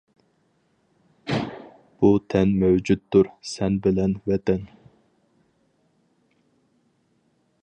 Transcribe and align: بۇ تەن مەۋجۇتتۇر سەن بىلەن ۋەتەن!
بۇ 1.99 2.09
تەن 2.35 2.55
مەۋجۇتتۇر 2.63 3.31
سەن 3.53 3.79
بىلەن 3.85 4.19
ۋەتەن! 4.33 4.67